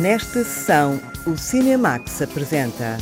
Nesta 0.00 0.44
sessão, 0.44 1.00
o 1.26 1.36
Cinemax 1.36 2.22
apresenta. 2.22 2.98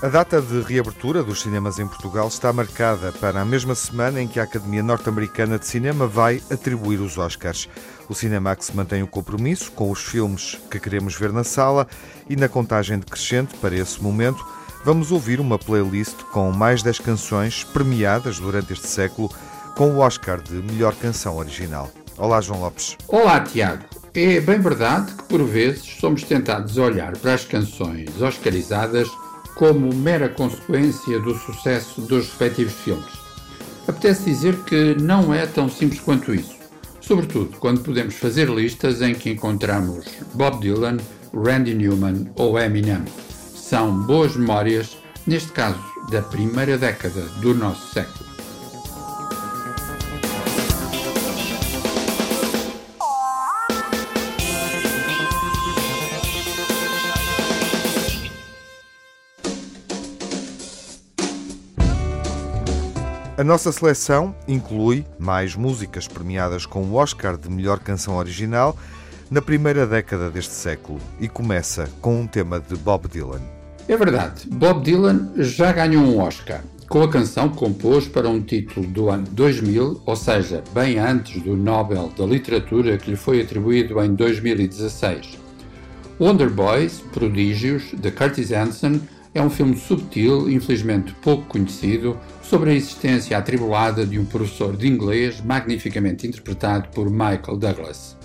A 0.00 0.08
data 0.08 0.40
de 0.40 0.60
reabertura 0.60 1.24
dos 1.24 1.42
cinemas 1.42 1.80
em 1.80 1.88
Portugal 1.88 2.28
está 2.28 2.52
marcada 2.52 3.10
para 3.10 3.40
a 3.40 3.44
mesma 3.44 3.74
semana 3.74 4.22
em 4.22 4.28
que 4.28 4.38
a 4.38 4.44
Academia 4.44 4.84
Norte-Americana 4.84 5.58
de 5.58 5.66
Cinema 5.66 6.06
vai 6.06 6.40
atribuir 6.48 7.00
os 7.00 7.18
Oscars. 7.18 7.68
O 8.08 8.14
Cinemax 8.14 8.70
mantém 8.70 9.02
o 9.02 9.08
compromisso 9.08 9.72
com 9.72 9.90
os 9.90 10.04
filmes 10.04 10.60
que 10.70 10.78
queremos 10.78 11.16
ver 11.16 11.32
na 11.32 11.42
sala 11.42 11.88
e 12.30 12.36
na 12.36 12.48
contagem 12.48 13.00
decrescente 13.00 13.56
para 13.56 13.74
esse 13.74 14.00
momento 14.00 14.46
vamos 14.84 15.10
ouvir 15.10 15.40
uma 15.40 15.58
playlist 15.58 16.18
com 16.30 16.52
mais 16.52 16.84
10 16.84 17.00
canções 17.00 17.64
premiadas 17.64 18.38
durante 18.38 18.74
este 18.74 18.86
século 18.86 19.28
com 19.74 19.90
o 19.90 19.98
Oscar 19.98 20.40
de 20.40 20.54
melhor 20.54 20.94
canção 20.94 21.36
original. 21.36 21.90
Olá, 22.16 22.40
João 22.40 22.60
Lopes. 22.60 22.96
Olá, 23.08 23.40
Tiago. 23.40 23.93
É 24.16 24.40
bem 24.40 24.60
verdade 24.60 25.12
que 25.12 25.24
por 25.24 25.42
vezes 25.42 25.82
somos 25.98 26.22
tentados 26.22 26.78
a 26.78 26.84
olhar 26.84 27.16
para 27.16 27.34
as 27.34 27.44
canções 27.44 28.22
oscarizadas 28.22 29.08
como 29.56 29.92
mera 29.92 30.28
consequência 30.28 31.18
do 31.18 31.34
sucesso 31.34 32.00
dos 32.02 32.28
respectivos 32.28 32.74
filmes. 32.74 33.12
Apetece 33.88 34.26
dizer 34.26 34.56
que 34.62 34.94
não 35.00 35.34
é 35.34 35.46
tão 35.46 35.68
simples 35.68 36.00
quanto 36.00 36.32
isso, 36.32 36.54
sobretudo 37.00 37.58
quando 37.58 37.82
podemos 37.82 38.14
fazer 38.14 38.48
listas 38.48 39.02
em 39.02 39.16
que 39.16 39.30
encontramos 39.30 40.06
Bob 40.32 40.60
Dylan, 40.60 40.98
Randy 41.34 41.74
Newman 41.74 42.30
ou 42.36 42.56
Eminem. 42.56 43.02
São 43.56 44.00
boas 44.02 44.36
memórias, 44.36 44.96
neste 45.26 45.50
caso 45.50 45.82
da 46.12 46.22
primeira 46.22 46.78
década 46.78 47.22
do 47.40 47.52
nosso 47.52 47.92
século. 47.92 48.23
A 63.36 63.42
nossa 63.42 63.72
seleção 63.72 64.32
inclui 64.46 65.04
mais 65.18 65.56
músicas 65.56 66.06
premiadas 66.06 66.64
com 66.64 66.84
o 66.84 66.94
Oscar 66.94 67.36
de 67.36 67.50
melhor 67.50 67.80
canção 67.80 68.16
original 68.16 68.76
na 69.28 69.42
primeira 69.42 69.84
década 69.88 70.30
deste 70.30 70.52
século 70.52 71.00
e 71.18 71.26
começa 71.26 71.90
com 72.00 72.20
um 72.20 72.28
tema 72.28 72.60
de 72.60 72.76
Bob 72.76 73.08
Dylan. 73.08 73.40
É 73.88 73.96
verdade, 73.96 74.46
Bob 74.48 74.84
Dylan 74.84 75.32
já 75.34 75.72
ganhou 75.72 76.04
um 76.04 76.20
Oscar 76.20 76.62
com 76.88 77.02
a 77.02 77.10
canção 77.10 77.48
que 77.48 77.56
compôs 77.56 78.06
para 78.06 78.28
um 78.28 78.40
título 78.40 78.86
do 78.86 79.10
ano 79.10 79.26
2000, 79.32 80.02
ou 80.06 80.14
seja, 80.14 80.62
bem 80.72 81.00
antes 81.00 81.42
do 81.42 81.56
Nobel 81.56 82.12
da 82.16 82.24
Literatura 82.24 82.96
que 82.98 83.10
lhe 83.10 83.16
foi 83.16 83.40
atribuído 83.40 84.00
em 84.00 84.14
2016. 84.14 85.40
Wonder 86.20 86.50
Boys, 86.50 87.02
Prodígios, 87.12 87.82
de 87.98 88.12
Curtis 88.12 88.52
Hanson, 88.52 89.00
é 89.34 89.42
um 89.42 89.50
filme 89.50 89.76
subtil, 89.76 90.48
infelizmente 90.48 91.12
pouco 91.14 91.44
conhecido, 91.46 92.18
sobre 92.42 92.70
a 92.70 92.74
existência 92.74 93.36
atribulada 93.36 94.06
de 94.06 94.18
um 94.18 94.24
professor 94.24 94.76
de 94.76 94.86
inglês 94.86 95.40
magnificamente 95.40 96.26
interpretado 96.26 96.88
por 96.90 97.10
Michael 97.10 97.56
Douglas. 97.58 98.16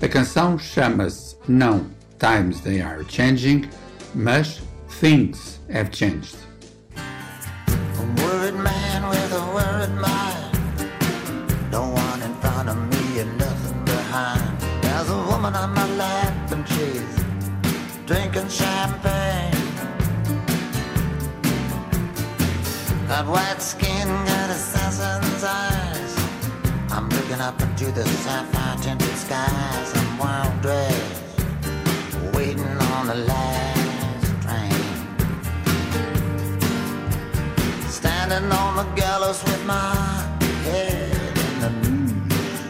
A 0.00 0.08
canção 0.08 0.58
chama-se 0.58 1.36
não 1.46 1.86
Times 2.18 2.60
They 2.60 2.80
Are 2.80 3.04
Changing, 3.06 3.68
mas 4.14 4.62
Things 5.00 5.60
Have 5.70 5.90
Changed. 5.92 6.36
A 6.96 8.22
worried 8.22 8.54
Got 23.16 23.28
white 23.28 23.62
skin, 23.62 24.08
got 24.26 24.50
assassin's 24.50 25.42
eyes. 25.42 26.16
I'm 26.90 27.08
looking 27.08 27.40
up 27.40 27.58
into 27.62 27.90
the 27.90 28.04
sapphire 28.04 28.76
tinted 28.82 29.16
skies. 29.16 29.92
I'm 29.96 30.18
wild 30.18 30.60
dressed, 30.60 31.22
waiting 32.34 32.76
on 32.92 33.06
the 33.06 33.14
last 33.14 34.42
train. 34.42 34.82
Standing 37.88 38.52
on 38.52 38.76
the 38.76 38.84
gallows 38.94 39.42
with 39.44 39.64
my 39.64 39.94
head 40.64 41.38
in 41.46 41.60
the 41.62 41.70
noose. 41.88 42.60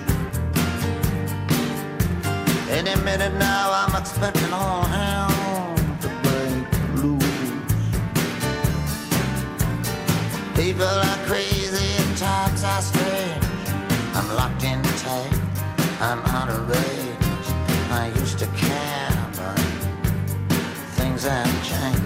Any 2.70 2.94
minute 3.02 3.34
now, 3.34 3.72
I'm 3.72 4.00
expecting 4.00 4.52
all 4.52 4.84
hell. 4.84 5.35
People 10.56 10.84
are 10.84 11.18
crazy 11.26 12.02
and 12.02 12.16
times 12.16 12.64
are 12.64 12.80
strange. 12.80 13.44
I'm 14.14 14.26
locked 14.36 14.64
in 14.64 14.82
tight, 14.82 15.38
I'm 16.00 16.20
out 16.20 16.48
of 16.48 16.66
range. 16.66 17.48
I 17.90 18.10
used 18.16 18.38
to 18.38 18.46
care, 18.46 19.30
but 19.36 19.58
things 20.96 21.24
have 21.24 21.62
changed. 21.62 22.05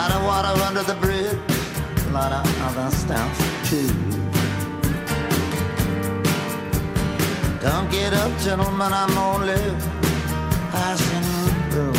Lot 0.00 0.12
of 0.12 0.24
water 0.24 0.54
under 0.68 0.82
the 0.82 0.94
bridge, 0.94 1.36
a 2.06 2.10
lot 2.10 2.32
of 2.32 2.44
other 2.66 2.90
stuff 2.96 3.32
too. 3.68 3.86
Don't 7.60 7.90
get 7.90 8.14
up, 8.14 8.32
gentlemen, 8.40 8.92
I'm 9.02 9.14
only 9.30 9.62
passing 10.72 11.26
through. 11.70 11.92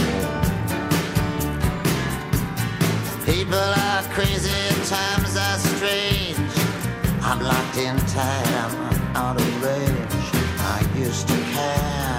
People 3.32 3.70
are 3.86 4.04
crazy, 4.16 4.64
times 4.90 5.38
are 5.46 5.60
strange. 5.60 6.54
I'm 7.22 7.40
locked 7.40 7.78
in 7.78 7.98
tight, 8.16 8.52
I'm 8.64 8.74
out 9.16 9.38
of 9.40 9.64
range. 9.64 10.28
I 10.74 10.80
used 10.98 11.28
to 11.28 11.38
care, 11.54 12.11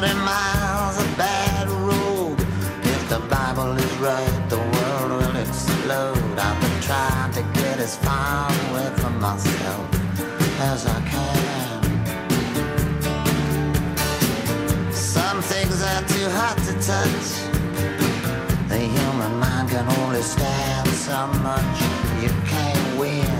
40 0.00 0.14
miles 0.14 0.96
of 0.96 1.16
bad 1.18 1.68
road. 1.68 2.40
If 2.84 3.08
the 3.10 3.20
Bible 3.28 3.76
is 3.76 3.96
right, 3.98 4.48
the 4.48 4.56
world 4.56 5.10
will 5.10 5.36
explode. 5.36 6.38
I've 6.38 6.58
been 6.62 6.80
trying 6.80 7.32
to 7.32 7.42
get 7.60 7.78
as 7.78 7.96
far 7.98 8.48
away 8.70 8.88
from 8.96 9.20
myself 9.20 9.86
as 10.72 10.86
I 10.86 11.00
can. 11.12 11.82
Some 14.90 15.42
things 15.42 15.82
are 15.82 16.02
too 16.08 16.30
hot 16.30 16.56
to 16.66 16.72
touch. 16.80 17.28
The 18.70 18.78
human 18.78 19.38
mind 19.38 19.68
can 19.68 19.86
only 20.00 20.22
stand 20.22 20.88
so 20.88 21.26
much. 21.44 21.78
You 22.22 22.30
can't 22.48 22.98
win 22.98 23.39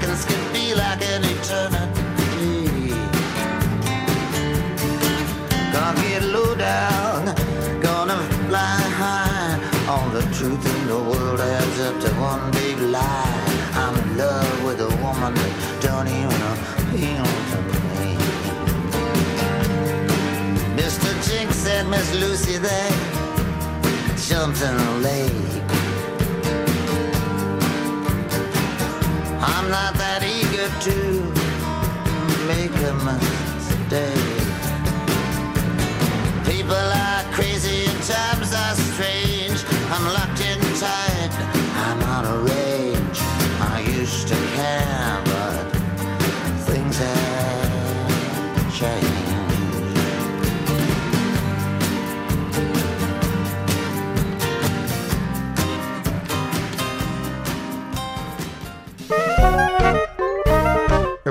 Can 0.00 0.52
be 0.52 0.74
like 0.74 1.02
an 1.02 1.22
eternity. 1.24 2.90
Gonna 5.72 6.00
get 6.02 6.22
low 6.22 6.54
down, 6.54 7.34
gonna 7.80 8.18
fly 8.48 8.80
high. 9.02 9.58
All 9.88 10.08
the 10.10 10.22
truth 10.36 10.64
in 10.74 10.86
the 10.86 10.98
world 11.10 11.40
adds 11.40 11.80
up 11.80 12.00
to 12.04 12.10
one 12.20 12.50
big 12.52 12.78
lie. 12.78 13.40
I'm 13.74 13.94
in 14.02 14.18
love 14.18 14.64
with 14.64 14.80
a 14.80 14.90
woman 15.02 15.34
that 15.34 15.52
don't 15.80 16.08
even 16.08 16.40
appeal 16.52 17.26
to 17.50 17.58
me. 17.68 18.10
Mr. 20.80 21.10
Jinx 21.26 21.54
said 21.56 21.86
Miss 21.88 22.08
Lucy 22.14 22.56
there 22.58 22.92
jumped 24.28 24.62
in 24.62 24.76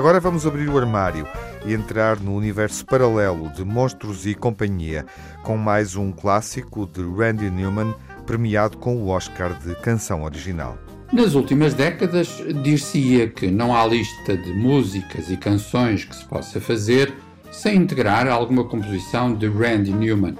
Agora 0.00 0.18
vamos 0.18 0.46
abrir 0.46 0.66
o 0.66 0.78
armário 0.78 1.28
e 1.66 1.74
entrar 1.74 2.18
no 2.18 2.34
universo 2.34 2.86
paralelo 2.86 3.50
de 3.50 3.62
Monstros 3.62 4.24
e 4.24 4.34
Companhia, 4.34 5.04
com 5.42 5.58
mais 5.58 5.94
um 5.94 6.10
clássico 6.10 6.86
de 6.86 7.02
Randy 7.02 7.50
Newman, 7.50 7.94
premiado 8.24 8.78
com 8.78 8.96
o 8.96 9.08
Oscar 9.08 9.52
de 9.58 9.74
Canção 9.74 10.24
Original. 10.24 10.78
Nas 11.12 11.34
últimas 11.34 11.74
décadas, 11.74 12.42
dir-se-ia 12.62 13.28
que 13.28 13.50
não 13.50 13.76
há 13.76 13.86
lista 13.86 14.38
de 14.38 14.54
músicas 14.54 15.30
e 15.30 15.36
canções 15.36 16.06
que 16.06 16.16
se 16.16 16.24
possa 16.24 16.58
fazer 16.62 17.12
sem 17.52 17.76
integrar 17.76 18.26
alguma 18.26 18.64
composição 18.64 19.34
de 19.34 19.48
Randy 19.48 19.92
Newman. 19.92 20.36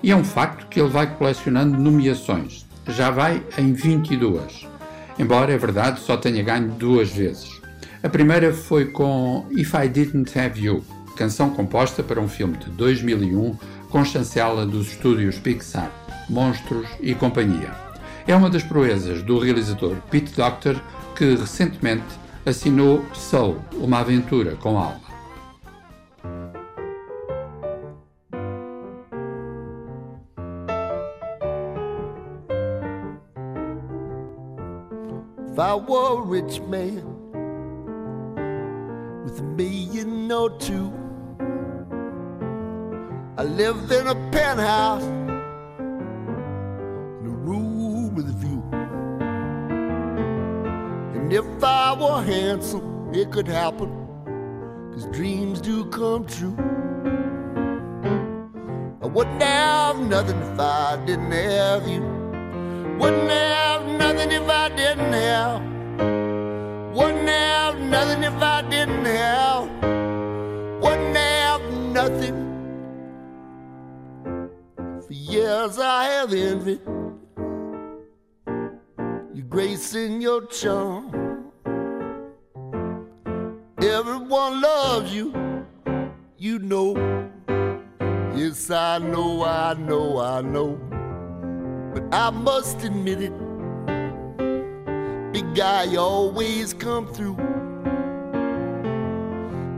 E 0.00 0.12
é 0.12 0.16
um 0.16 0.22
facto 0.22 0.68
que 0.68 0.78
ele 0.78 0.90
vai 0.90 1.12
colecionando 1.12 1.76
nomeações. 1.76 2.64
Já 2.86 3.10
vai 3.10 3.42
em 3.58 3.72
22. 3.72 4.68
Embora, 5.18 5.52
é 5.52 5.58
verdade, 5.58 5.98
só 5.98 6.16
tenha 6.16 6.40
ganho 6.44 6.68
duas 6.68 7.10
vezes. 7.10 7.61
A 8.02 8.08
primeira 8.08 8.52
foi 8.52 8.86
com 8.86 9.46
If 9.52 9.74
I 9.74 9.88
Didn't 9.88 10.36
Have 10.36 10.60
You, 10.60 10.84
canção 11.16 11.50
composta 11.50 12.02
para 12.02 12.20
um 12.20 12.26
filme 12.26 12.56
de 12.56 12.68
2001 12.70 13.56
com 13.88 14.04
chancela 14.04 14.66
dos 14.66 14.88
estúdios 14.88 15.38
Pixar, 15.38 15.88
Monstros 16.28 16.88
e 17.00 17.14
Companhia. 17.14 17.70
É 18.26 18.34
uma 18.34 18.50
das 18.50 18.64
proezas 18.64 19.22
do 19.22 19.38
realizador 19.38 19.98
Pete 20.10 20.34
Docter, 20.34 20.76
que 21.14 21.36
recentemente 21.36 22.02
assinou 22.44 23.04
Soul, 23.14 23.58
uma 23.74 24.00
aventura 24.00 24.56
com 24.56 24.76
alma. 24.76 25.00
If 35.52 35.58
I 35.58 35.74
were 35.74 36.24
rich 36.26 36.60
man 36.62 37.11
with 39.24 39.40
me, 39.40 39.66
you 39.66 40.04
know, 40.04 40.48
too. 40.48 40.92
I 43.38 43.44
live 43.44 43.90
in 43.90 44.08
a 44.08 44.14
penthouse 44.30 45.02
in 45.02 45.30
a 47.26 47.28
room 47.28 48.14
with 48.14 48.28
a 48.28 48.32
view. 48.32 48.62
And 51.14 51.32
if 51.32 51.46
I 51.62 51.94
were 51.94 52.22
handsome, 52.22 53.10
it 53.14 53.30
could 53.30 53.48
happen, 53.48 53.90
cause 54.92 55.06
dreams 55.06 55.60
do 55.60 55.84
come 55.86 56.26
true. 56.26 56.56
I 59.02 59.06
wouldn't 59.06 59.42
have 59.42 59.98
nothing 60.00 60.40
if 60.40 60.58
I 60.58 60.96
didn't 61.06 61.32
have 61.32 61.88
you. 61.88 62.02
Wouldn't 62.98 63.30
have 63.30 63.86
nothing 63.86 64.32
if 64.32 64.48
I 64.48 64.68
didn't 64.68 65.12
have 65.12 65.72
wouldn't 66.94 67.28
have 67.28 67.80
nothing 67.80 68.22
if 68.22 68.34
I 68.34 68.62
didn't 68.62 68.81
have. 69.06 69.68
Wouldn't 70.82 71.16
have 71.16 71.62
nothing. 71.92 72.36
For 75.06 75.12
years 75.12 75.78
I 75.78 76.04
have 76.04 76.32
envied 76.32 76.80
your 79.34 79.46
grace 79.48 79.94
and 79.94 80.22
your 80.22 80.46
charm. 80.46 81.12
Everyone 83.80 84.60
loves 84.60 85.14
you, 85.14 85.34
you 86.38 86.58
know. 86.58 86.94
Yes, 88.34 88.70
I 88.70 88.98
know, 88.98 89.44
I 89.44 89.74
know, 89.74 90.18
I 90.18 90.40
know. 90.40 90.78
But 91.92 92.14
I 92.14 92.30
must 92.30 92.82
admit 92.84 93.20
it 93.20 93.32
big 95.32 95.54
guy, 95.54 95.84
you 95.84 95.98
always 95.98 96.74
come 96.74 97.06
through. 97.06 97.51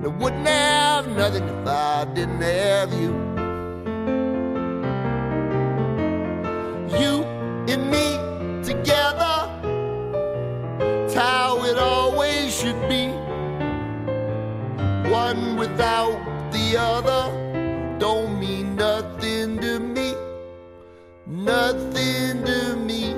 I 0.04 0.08
wouldn't 0.08 0.46
have 0.46 1.08
nothing 1.08 1.48
if 1.48 1.66
I 1.66 2.04
didn't 2.14 2.42
have 2.42 2.92
you. 2.92 3.12
You 6.98 7.24
and 7.72 7.90
me 7.90 8.06
together, 8.62 9.48
it's 11.04 11.14
how 11.14 11.64
it 11.64 11.78
always 11.78 12.54
should 12.54 12.80
be. 12.88 13.08
One 15.10 15.56
without 15.56 16.20
the 16.52 16.76
other 16.76 17.98
don't 17.98 18.38
mean 18.38 18.76
nothing 18.76 19.58
to 19.58 19.80
me. 19.80 20.14
Nothing 21.26 22.44
to 22.44 22.76
me 22.76 23.14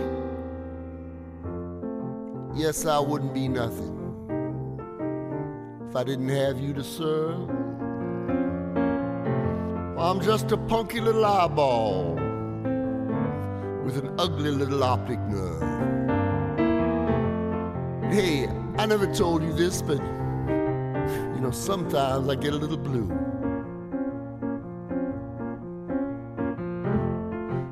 yes, 2.56 2.86
I 2.86 2.98
wouldn't 2.98 3.34
be 3.34 3.48
nothing 3.48 4.05
I 5.96 6.04
didn't 6.04 6.28
have 6.28 6.60
you 6.60 6.74
to 6.74 6.84
serve. 6.84 7.48
I'm 9.98 10.20
just 10.20 10.52
a 10.52 10.58
punky 10.58 11.00
little 11.00 11.24
eyeball 11.24 12.16
with 13.82 13.96
an 13.96 14.14
ugly 14.18 14.50
little 14.50 14.84
optic 14.84 15.18
nerve. 15.20 15.62
Hey, 18.12 18.46
I 18.76 18.84
never 18.84 19.06
told 19.14 19.42
you 19.42 19.54
this, 19.54 19.80
but 19.80 19.96
you 19.96 21.40
know, 21.40 21.50
sometimes 21.50 22.28
I 22.28 22.34
get 22.34 22.52
a 22.52 22.56
little 22.58 22.76
blue. 22.76 23.10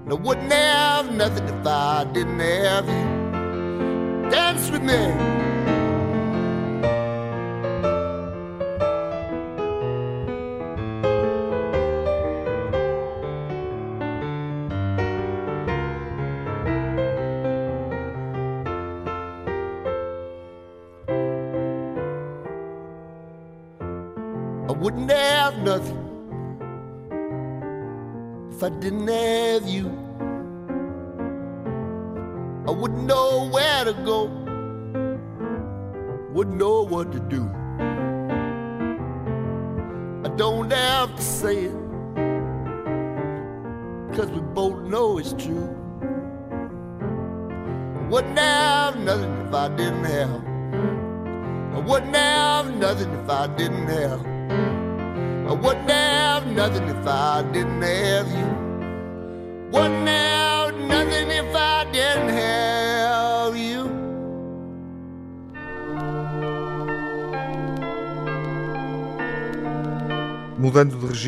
And 0.05 0.11
I 0.11 0.15
wouldn't 0.15 0.51
have 0.51 1.15
nothing 1.15 1.47
if 1.47 1.67
I 1.67 2.05
didn't 2.05 2.41
have 2.41 2.87
you. 2.89 4.31
Dance 4.31 4.71
with 4.71 4.83
me. 4.83 5.44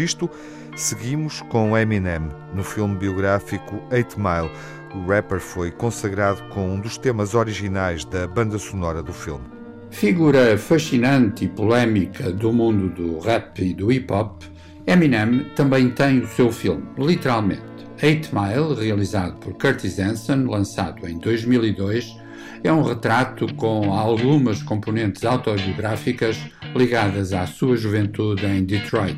visto, 0.07 0.31
seguimos 0.77 1.41
com 1.49 1.77
Eminem 1.77 2.29
no 2.55 2.63
filme 2.63 2.95
biográfico 2.95 3.83
Eight 3.91 4.17
Mile. 4.17 4.51
O 4.95 5.05
rapper 5.05 5.41
foi 5.41 5.73
consagrado 5.73 6.41
com 6.51 6.75
um 6.75 6.81
dos 6.81 6.97
temas 6.97 7.35
originais 7.35 8.05
da 8.05 8.25
banda 8.29 8.57
sonora 8.57 9.03
do 9.03 9.13
filme. 9.13 9.45
Figura 9.91 10.57
fascinante 10.57 11.45
e 11.45 11.49
polémica 11.49 12.31
do 12.31 12.53
mundo 12.53 12.89
do 12.89 13.19
rap 13.19 13.61
e 13.61 13.75
do 13.75 13.91
hip 13.91 14.13
hop, 14.13 14.43
Eminem 14.87 15.47
também 15.57 15.91
tem 15.91 16.21
o 16.21 16.29
seu 16.29 16.53
filme, 16.53 16.85
literalmente. 16.97 17.63
Eight 18.01 18.31
Mile, 18.33 18.81
realizado 18.81 19.37
por 19.39 19.55
Curtis 19.55 19.99
Hanson, 19.99 20.47
lançado 20.49 21.09
em 21.09 21.19
2002, 21.19 22.17
é 22.63 22.73
um 22.73 22.83
retrato 22.83 23.53
com 23.55 23.93
algumas 23.93 24.63
componentes 24.63 25.25
autobiográficas 25.25 26.39
ligadas 26.77 27.33
à 27.33 27.47
sua 27.47 27.77
juventude 27.77 28.45
em 28.45 28.65
Detroit. 28.65 29.17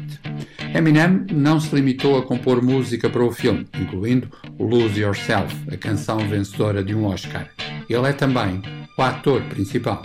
Eminem 0.74 1.26
não 1.32 1.58
se 1.58 1.74
limitou 1.74 2.18
a 2.18 2.22
compor 2.22 2.62
música 2.62 3.10
para 3.10 3.24
o 3.24 3.32
filme, 3.32 3.66
incluindo 3.78 4.30
Lose 4.58 5.00
Yourself, 5.00 5.54
a 5.72 5.76
canção 5.76 6.18
vencedora 6.18 6.84
de 6.84 6.94
um 6.94 7.06
Oscar. 7.06 7.48
Ele 7.88 8.06
é 8.06 8.12
também 8.12 8.62
o 8.96 9.02
ator 9.02 9.42
principal. 9.44 10.02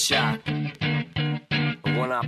shot. 0.00 0.49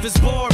life 0.00 0.06
is 0.06 0.20
boring. 0.22 0.49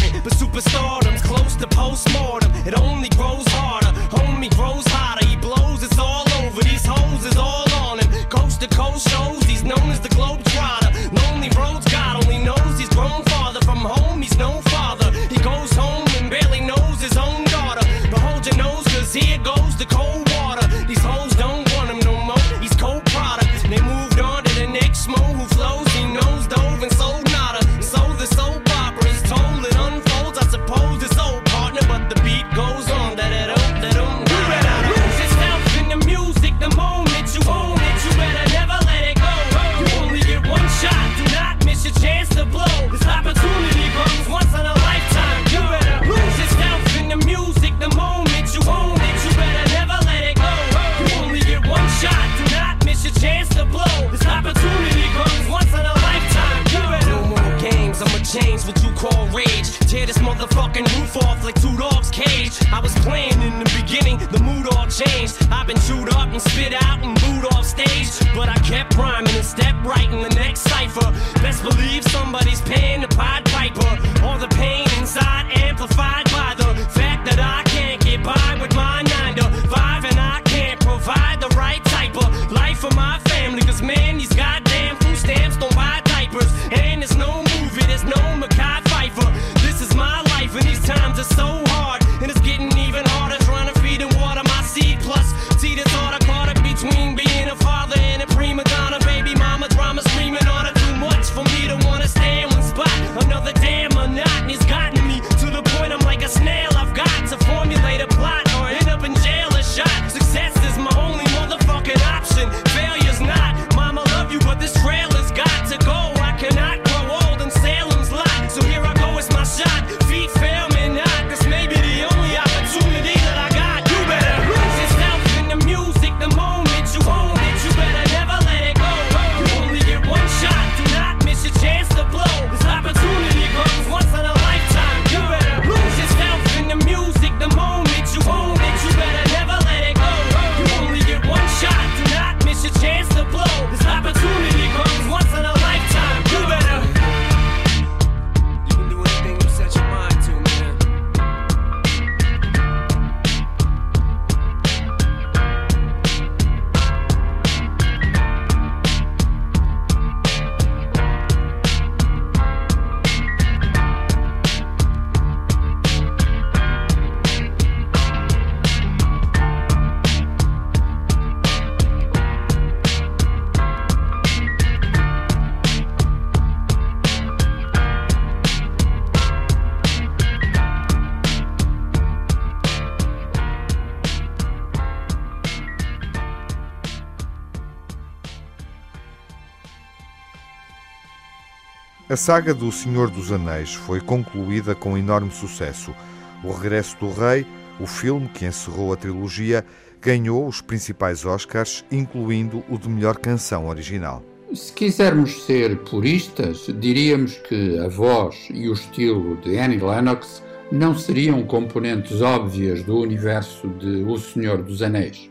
A 192.17 192.19
saga 192.19 192.55
do 192.55 192.73
Senhor 192.73 193.11
dos 193.11 193.31
Anéis 193.31 193.75
foi 193.75 194.01
concluída 194.01 194.75
com 194.75 194.97
enorme 194.97 195.31
sucesso. 195.31 195.95
O 196.43 196.51
Regresso 196.51 196.97
do 196.99 197.13
Rei, 197.13 197.45
o 197.79 197.87
filme 197.87 198.27
que 198.33 198.47
encerrou 198.47 198.91
a 198.91 198.97
trilogia, 198.97 199.63
ganhou 200.01 200.49
os 200.49 200.63
principais 200.63 201.27
Oscars, 201.27 201.85
incluindo 201.93 202.65
o 202.71 202.79
de 202.79 202.89
melhor 202.89 203.19
canção 203.19 203.69
original. 203.69 204.25
Se 204.55 204.73
quisermos 204.73 205.45
ser 205.45 205.77
puristas, 205.81 206.67
diríamos 206.81 207.35
que 207.35 207.79
a 207.81 207.89
voz 207.89 208.49
e 208.49 208.67
o 208.67 208.73
estilo 208.73 209.37
de 209.43 209.59
Annie 209.59 209.79
Lennox 209.79 210.43
não 210.73 210.97
seriam 210.97 211.43
componentes 211.43 212.23
óbvias 212.23 212.83
do 212.83 212.99
universo 212.99 213.69
de 213.69 214.05
O 214.05 214.17
Senhor 214.17 214.63
dos 214.63 214.81
Anéis. 214.81 215.31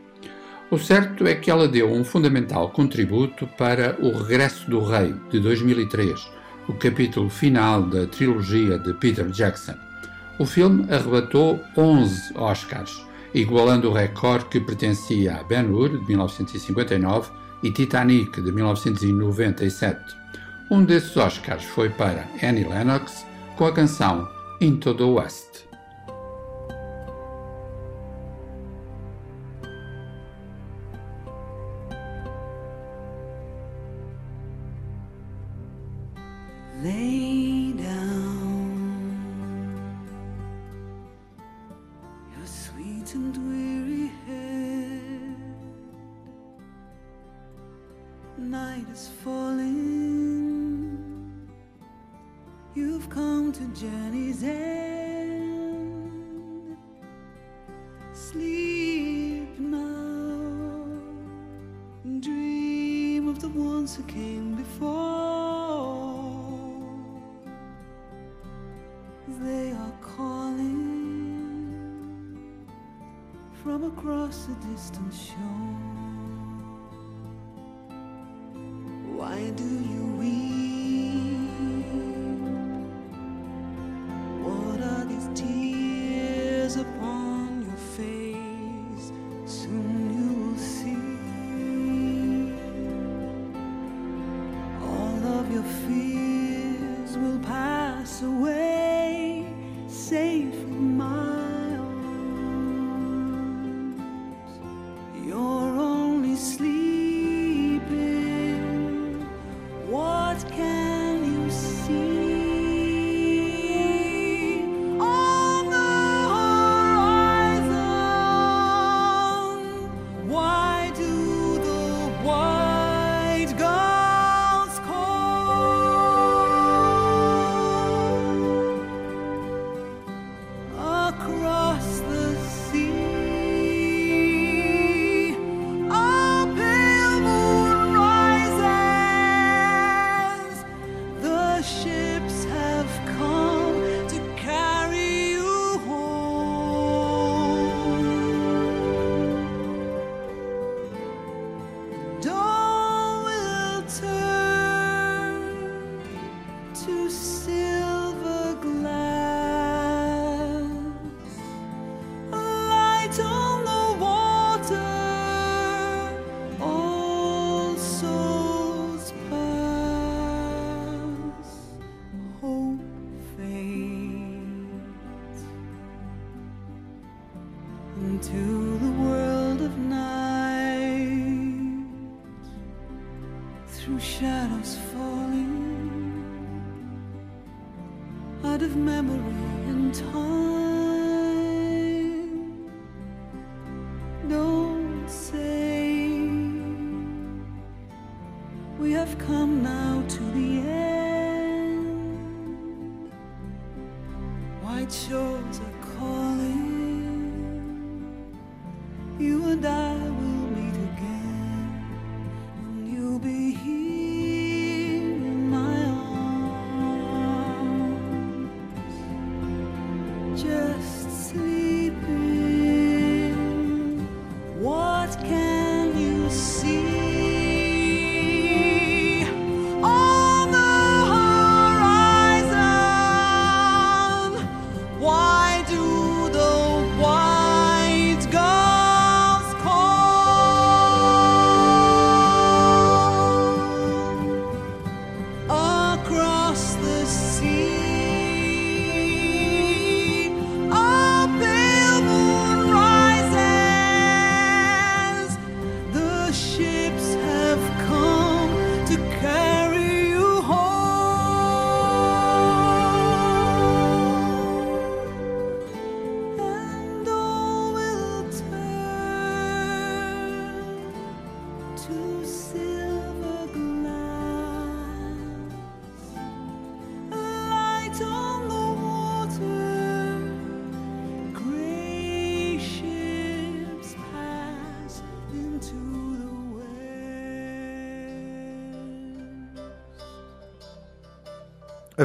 O 0.70 0.78
certo 0.78 1.26
é 1.26 1.34
que 1.34 1.50
ela 1.50 1.68
deu 1.68 1.92
um 1.92 2.04
fundamental 2.04 2.70
contributo 2.70 3.48
para 3.58 3.98
O 4.00 4.12
Regresso 4.12 4.70
do 4.70 4.82
Rei, 4.82 5.16
de 5.32 5.40
2003, 5.40 6.35
o 6.68 6.74
capítulo 6.74 7.30
final 7.30 7.84
da 7.84 8.08
trilogia 8.08 8.78
de 8.80 8.94
Peter 8.94 9.28
Jackson. 9.30 9.76
O 10.40 10.46
filme 10.46 10.86
arrebatou 10.92 11.64
11 11.78 12.34
Oscars, 12.36 13.06
igualando 13.34 13.90
o 13.90 13.94
recorde 13.94 14.46
que 14.46 14.60
pertencia 14.60 15.36
a 15.36 15.44
Ben-Hur, 15.44 15.90
de 16.00 16.06
1959, 16.08 17.32
e 17.64 17.72
Titanic, 17.72 18.42
de 18.42 18.52
1997. 18.52 20.16
Um 20.70 20.84
desses 20.84 21.16
Oscars 21.16 21.64
foi 21.64 21.90
para 21.90 22.28
Annie 22.44 22.68
Lennox 22.68 23.26
com 23.56 23.66
a 23.66 23.72
canção 23.72 24.28
Into 24.60 24.94
the 24.94 25.04
West. 25.04 25.66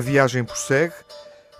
A 0.01 0.03
viagem 0.03 0.43
prossegue 0.43 0.95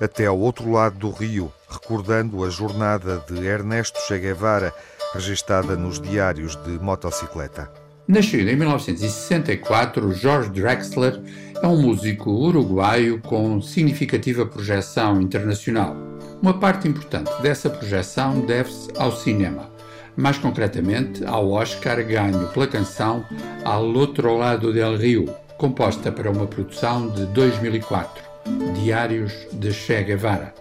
até 0.01 0.25
ao 0.25 0.39
outro 0.39 0.73
lado 0.73 0.97
do 0.97 1.11
rio, 1.11 1.53
recordando 1.69 2.43
a 2.43 2.49
jornada 2.49 3.23
de 3.29 3.45
Ernesto 3.45 4.01
Che 4.09 4.19
Guevara, 4.19 4.73
registada 5.13 5.77
nos 5.77 6.01
diários 6.01 6.57
de 6.65 6.71
motocicleta. 6.83 7.71
Nascido 8.09 8.49
em 8.49 8.57
1964, 8.57 10.11
Jorge 10.15 10.49
Drexler 10.53 11.21
é 11.63 11.67
um 11.67 11.83
músico 11.83 12.31
uruguaio 12.31 13.21
com 13.21 13.61
significativa 13.61 14.47
projeção 14.47 15.21
internacional. 15.21 15.95
Uma 16.41 16.59
parte 16.59 16.89
importante 16.89 17.31
dessa 17.43 17.69
projeção 17.69 18.41
deve-se 18.47 18.89
ao 18.97 19.13
cinema, 19.13 19.71
mais 20.17 20.39
concretamente 20.39 21.23
ao 21.27 21.51
Oscar 21.51 22.03
ganho 22.07 22.49
pela 22.55 22.67
canção 22.67 23.23
Al 23.67 23.85
Outro 23.85 24.35
Lado 24.35 24.73
del 24.73 24.97
Rio, 24.97 25.27
composta 25.59 26.11
para 26.11 26.31
uma 26.31 26.47
produção 26.47 27.11
de 27.11 27.27
2004, 27.27 28.30
Diários 28.75 29.33
de 29.53 29.73
Che 29.73 30.03
Guevara. 30.03 30.55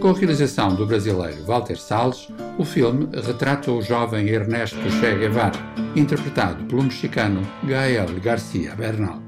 Com 0.00 0.08
a 0.08 0.14
realização 0.14 0.74
do 0.74 0.86
brasileiro 0.86 1.44
Walter 1.44 1.76
Salles, 1.76 2.28
o 2.58 2.64
filme 2.64 3.08
retrata 3.12 3.70
o 3.70 3.82
jovem 3.82 4.28
Ernesto 4.28 4.78
Che 5.00 5.18
Guevara, 5.18 5.58
interpretado 5.94 6.64
pelo 6.64 6.82
mexicano 6.82 7.40
Gael 7.64 8.18
García 8.20 8.74
Bernal. 8.74 9.25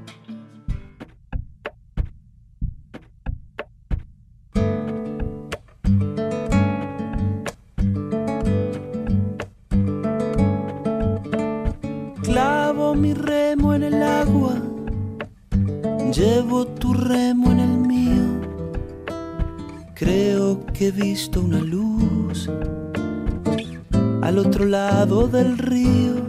Visto 21.11 21.41
una 21.41 21.59
luz 21.59 22.47
al 24.21 24.37
otro 24.37 24.65
lado 24.65 25.27
del 25.27 25.57
río. 25.57 26.28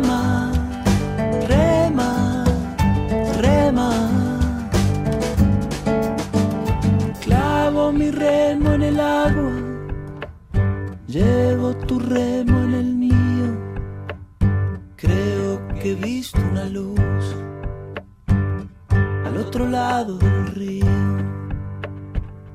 rema, 0.00 0.52
rema, 1.48 2.44
rema. 3.38 3.90
Clavo 7.20 7.92
mi 7.92 8.10
remo 8.10 8.72
en 8.72 8.82
el 8.82 9.00
agua, 9.00 9.52
llevo 11.06 11.74
tu 11.86 11.98
remo 11.98 12.58
en 12.64 12.74
el 12.74 12.94
mío. 12.94 13.48
Creo 14.96 15.66
que 15.80 15.92
he 15.92 15.94
visto 15.94 16.38
una 16.50 16.66
luz 16.66 17.36
al 19.24 19.36
otro 19.36 19.68
lado 19.68 20.18
del 20.18 20.46
río. 20.48 20.86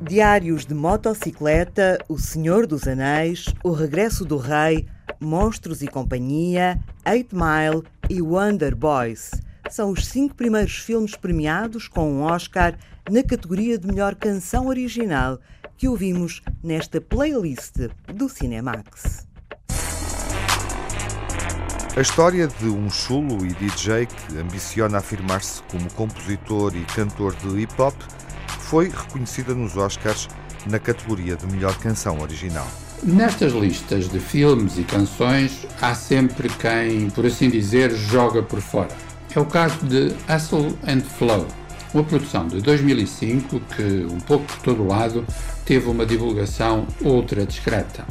Diários 0.02 0.68
de 0.68 0.76
motocicleta, 0.76 1.98
O 2.08 2.20
Senhor 2.20 2.68
dos 2.68 2.88
Anéis, 2.88 3.54
O 3.64 3.72
Regresso 3.72 4.24
do 4.24 4.38
Rei, 4.38 4.88
Monstros 5.26 5.82
e 5.82 5.88
Companhia, 5.88 6.80
Eight 7.06 7.36
Mile 7.36 7.84
e 8.10 8.22
Wonder 8.22 8.76
Boys. 8.76 9.32
São 9.70 9.90
os 9.90 10.06
cinco 10.06 10.36
primeiros 10.36 10.78
filmes 10.78 11.16
premiados 11.16 11.88
com 11.88 12.10
um 12.10 12.22
Oscar 12.22 12.78
na 13.10 13.24
categoria 13.24 13.78
de 13.78 13.88
melhor 13.88 14.16
canção 14.16 14.68
original 14.68 15.40
que 15.76 15.88
ouvimos 15.88 16.42
nesta 16.64 17.02
playlist 17.02 17.90
do 18.14 18.30
Cinemax. 18.30 19.28
A 21.98 22.02
história 22.02 22.48
de 22.48 22.66
um 22.66 22.90
chulo 22.90 23.46
e 23.46 23.54
DJ 23.54 24.06
que 24.06 24.38
ambiciona 24.38 24.98
afirmar-se 25.00 25.64
como 25.64 25.92
compositor 25.94 26.76
e 26.76 26.84
cantor 26.86 27.36
de 27.38 27.48
hip-hop 27.62 27.96
foi 28.48 28.90
reconhecida 28.90 29.56
nos 29.56 29.76
Oscars 29.76 30.28
na 30.68 30.78
categoria 30.78 31.36
de 31.36 31.48
melhor 31.48 31.78
canção 31.80 32.20
original. 32.20 32.68
Nestas 33.04 33.54
listas 33.54 34.10
de 34.10 34.20
filmes 34.20 34.80
e 34.80 34.84
canções 34.84 35.68
há 35.82 35.94
sempre 35.94 36.50
quem, 36.50 37.10
por 37.10 37.26
assim 37.26 37.50
dizer, 37.50 37.92
joga 37.94 38.42
por 38.42 38.62
fora. 38.62 38.90
É 39.36 39.40
o 39.40 39.46
caso 39.46 39.86
de 39.86 40.14
Hustle 40.34 40.78
and 40.88 41.02
Flow, 41.02 41.46
uma 41.94 42.04
produção 42.04 42.48
de 42.48 42.62
2005 42.62 43.60
que, 43.76 44.08
um 44.10 44.20
pouco 44.20 44.46
por 44.46 44.58
todo 44.60 44.88
lado, 44.88 45.26
teve 45.66 45.90
uma 45.90 46.06
divulgação 46.06 46.88
ultra 47.02 47.46
discreta. 47.46 48.06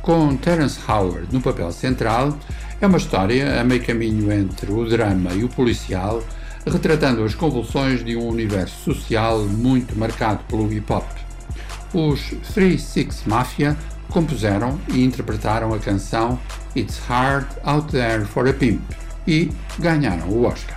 Com 0.00 0.36
Terence 0.36 0.78
Howard 0.88 1.28
no 1.30 1.40
papel 1.40 1.70
central, 1.70 2.36
é 2.80 2.86
uma 2.86 2.98
história 2.98 3.60
a 3.60 3.64
meio 3.64 3.84
caminho 3.84 4.32
entre 4.32 4.72
o 4.72 4.88
drama 4.88 5.34
e 5.34 5.44
o 5.44 5.48
policial, 5.48 6.22
retratando 6.66 7.22
as 7.22 7.34
convulsões 7.34 8.04
de 8.04 8.16
um 8.16 8.26
universo 8.26 8.94
social 8.94 9.40
muito 9.44 9.96
marcado 9.96 10.42
pelo 10.48 10.72
hip 10.72 10.90
hop. 10.92 11.06
Os 11.92 12.34
Three 12.52 12.78
Six 12.78 13.22
Mafia 13.26 13.76
compuseram 14.10 14.78
e 14.88 15.04
interpretaram 15.04 15.72
a 15.74 15.78
canção 15.78 16.38
It's 16.74 16.98
Hard 17.08 17.46
Out 17.64 17.90
There 17.90 18.24
for 18.24 18.48
a 18.48 18.52
Pimp 18.52 18.82
e 19.26 19.50
ganharam 19.78 20.28
o 20.28 20.44
Oscar. 20.44 20.75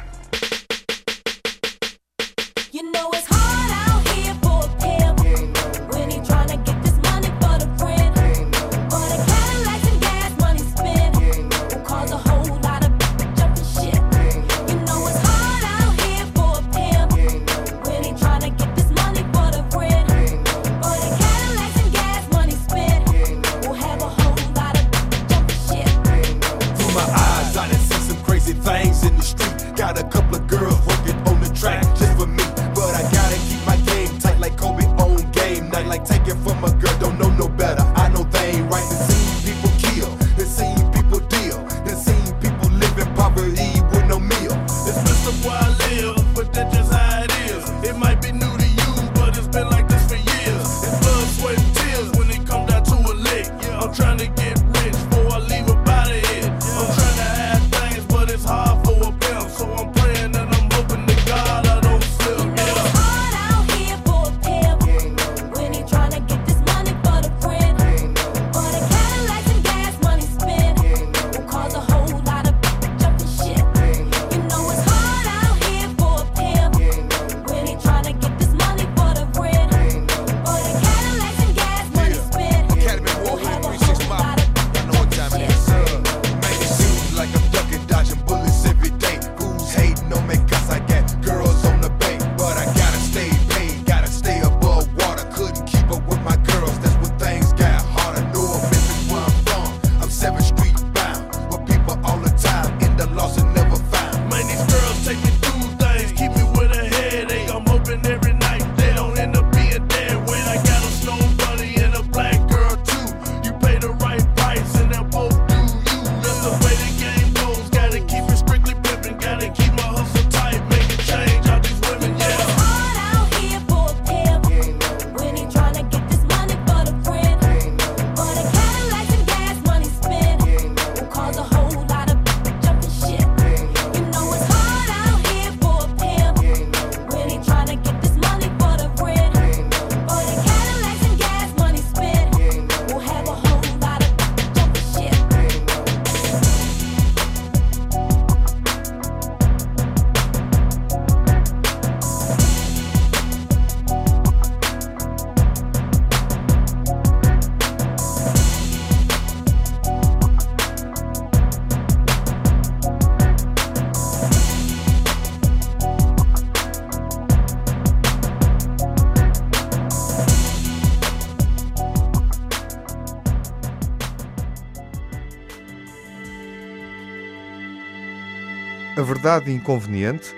Verdade 179.22 179.52
Inconveniente, 179.52 180.34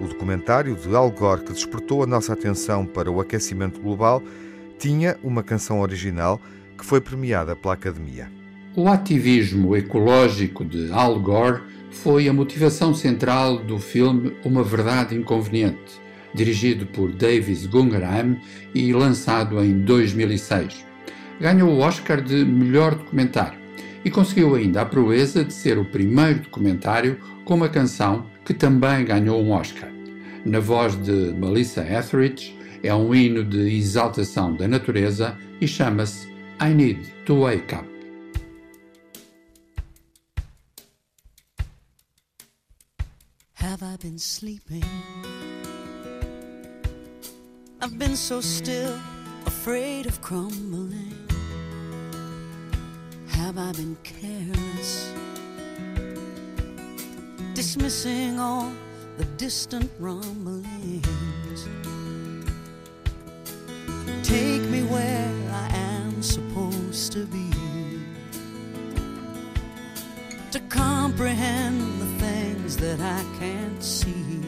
o 0.00 0.08
documentário 0.08 0.74
de 0.74 0.92
Al 0.92 1.08
Gore 1.08 1.44
que 1.44 1.52
despertou 1.52 2.02
a 2.02 2.06
nossa 2.06 2.32
atenção 2.32 2.84
para 2.84 3.08
o 3.08 3.20
aquecimento 3.20 3.80
global, 3.80 4.20
tinha 4.76 5.16
uma 5.22 5.40
canção 5.40 5.80
original 5.80 6.40
que 6.76 6.84
foi 6.84 7.00
premiada 7.00 7.54
pela 7.54 7.74
Academia. 7.74 8.28
O 8.74 8.88
ativismo 8.88 9.76
ecológico 9.76 10.64
de 10.64 10.90
Al 10.90 11.20
Gore 11.20 11.62
foi 11.92 12.28
a 12.28 12.32
motivação 12.32 12.92
central 12.92 13.58
do 13.58 13.78
filme 13.78 14.36
Uma 14.44 14.64
Verdade 14.64 15.14
Inconveniente, 15.14 16.02
dirigido 16.34 16.86
por 16.86 17.12
Davis 17.12 17.66
Guggenheim 17.66 18.40
e 18.74 18.92
lançado 18.92 19.62
em 19.62 19.78
2006. 19.78 20.84
Ganhou 21.40 21.70
o 21.70 21.78
Oscar 21.78 22.20
de 22.20 22.44
melhor 22.44 22.96
documentário 22.96 23.60
e 24.04 24.10
conseguiu 24.10 24.56
ainda 24.56 24.80
a 24.80 24.86
proeza 24.86 25.44
de 25.44 25.52
ser 25.52 25.78
o 25.78 25.84
primeiro 25.84 26.40
documentário 26.40 27.16
com 27.44 27.54
uma 27.54 27.68
canção 27.68 28.26
que 28.44 28.54
também 28.54 29.04
ganhou 29.04 29.42
um 29.42 29.52
Oscar. 29.52 29.90
Na 30.44 30.60
voz 30.60 30.96
de 31.02 31.32
Melissa 31.32 31.82
Etheridge, 31.82 32.56
é 32.82 32.94
um 32.94 33.14
hino 33.14 33.42
de 33.44 33.76
exaltação 33.76 34.54
da 34.54 34.68
natureza 34.68 35.38
e 35.60 35.66
chama-se 35.66 36.28
I 36.60 36.74
Need 36.74 37.14
to 37.24 37.40
Wake 37.40 37.74
Up. 37.74 37.94
Have 43.54 43.82
I 43.82 43.96
been 43.96 44.18
sleeping? 44.18 44.84
I've 47.80 47.98
been 47.98 48.16
so 48.16 48.40
still, 48.40 48.98
afraid 49.46 50.06
of 50.06 50.20
crumbling. 50.20 51.12
Have 53.28 53.58
I 53.58 53.72
been 53.72 53.96
careless? 54.02 55.23
Dismissing 57.54 58.40
all 58.40 58.72
the 59.16 59.24
distant 59.36 59.88
rumblings. 60.00 61.06
Take 64.24 64.62
me 64.62 64.82
where 64.82 65.32
I 65.52 65.68
am 65.72 66.20
supposed 66.20 67.12
to 67.12 67.24
be. 67.26 67.50
To 70.50 70.58
comprehend 70.68 72.00
the 72.00 72.26
things 72.26 72.76
that 72.78 73.00
I 73.00 73.22
can't 73.38 73.82
see. 73.82 74.40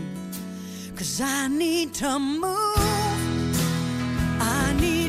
Cause 0.96 1.20
I 1.20 1.46
need 1.46 1.94
to 1.94 2.18
move. 2.18 2.76
I 4.40 4.76
need 4.80 5.05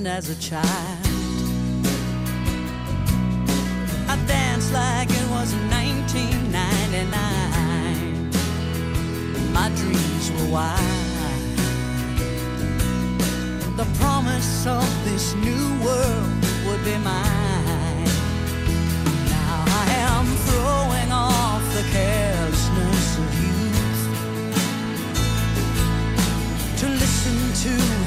And 0.00 0.08
as 0.08 0.30
a 0.30 0.34
child, 0.36 0.64
I 4.08 4.16
danced 4.26 4.72
like 4.72 5.10
it 5.10 5.28
was 5.28 5.52
1999. 5.68 8.32
My 9.52 9.68
dreams 9.76 10.30
were 10.30 10.46
wild. 10.50 10.78
The 13.76 13.84
promise 14.00 14.66
of 14.66 14.88
this 15.04 15.34
new 15.34 15.78
world 15.84 16.44
would 16.64 16.82
be 16.82 16.96
mine. 16.96 18.08
Now 19.28 19.64
I 19.82 19.84
am 20.08 20.24
throwing 20.48 21.12
off 21.12 21.62
the 21.74 21.82
carelessness 21.92 23.18
of 23.18 23.28
youth 23.44 24.02
to 26.78 26.88
listen 26.88 27.52
to 27.64 27.99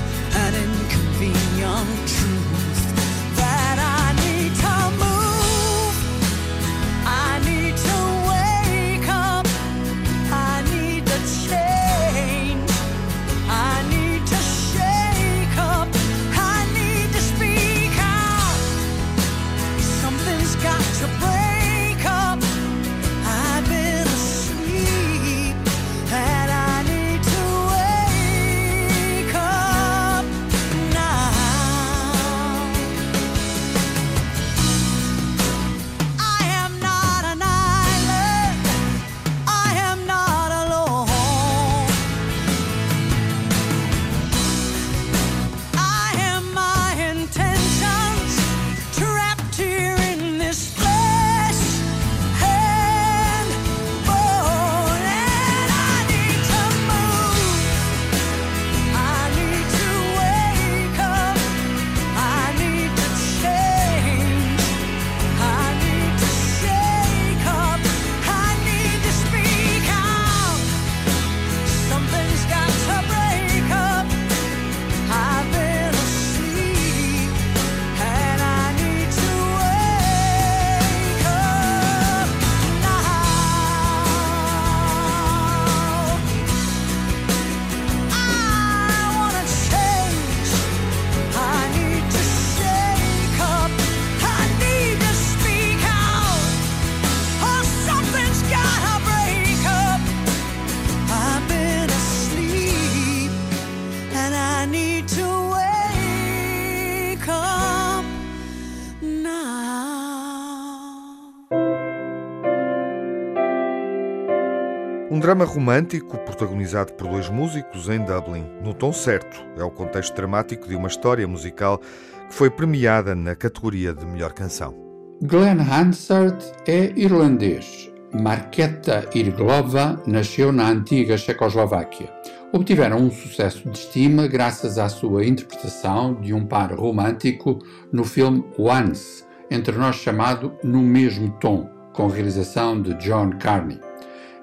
drama 115.33 115.45
romântico 115.45 116.15
protagonizado 116.19 116.93
por 116.93 117.07
dois 117.07 117.27
músicos 117.27 117.89
em 117.89 117.97
Dublin. 118.05 118.45
No 118.63 118.71
tom 118.71 118.93
certo, 118.93 119.43
é 119.57 119.63
o 119.63 119.71
contexto 119.71 120.15
dramático 120.15 120.67
de 120.67 120.75
uma 120.75 120.87
história 120.87 121.27
musical 121.27 121.79
que 121.79 122.35
foi 122.35 122.51
premiada 122.51 123.15
na 123.15 123.33
categoria 123.33 123.95
de 123.95 124.05
melhor 124.05 124.31
canção. 124.33 124.75
Glenn 125.23 125.59
Hansard 125.59 126.37
é 126.67 126.93
irlandês. 126.95 127.91
Marketa 128.13 129.09
Irglova 129.15 129.99
nasceu 130.05 130.51
na 130.51 130.69
antiga 130.69 131.17
Checoslováquia. 131.17 132.13
Obtiveram 132.51 132.97
um 132.97 133.09
sucesso 133.09 133.67
de 133.71 133.79
estima 133.79 134.27
graças 134.27 134.77
à 134.77 134.87
sua 134.87 135.25
interpretação 135.25 136.13
de 136.13 136.31
um 136.31 136.45
par 136.45 136.71
romântico 136.75 137.57
no 137.91 138.03
filme 138.03 138.45
Once, 138.55 139.23
entre 139.49 139.75
nós 139.75 139.95
chamado 139.95 140.53
No 140.63 140.83
Mesmo 140.83 141.31
Tom, 141.39 141.67
com 141.91 142.05
realização 142.05 142.79
de 142.79 142.93
John 142.95 143.31
Carney. 143.39 143.79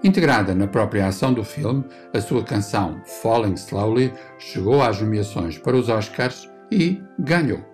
Integrada 0.02 0.54
na 0.54 0.66
própria 0.66 1.06
ação 1.06 1.32
do 1.32 1.44
filme, 1.44 1.84
a 2.14 2.20
sua 2.20 2.42
canção 2.42 3.02
Falling 3.04 3.54
Slowly 3.54 4.12
chegou 4.38 4.82
às 4.82 5.00
nomeações 5.00 5.58
para 5.58 5.76
os 5.76 5.90
Oscars 5.90 6.48
e 6.70 7.02
ganhou. 7.18 7.69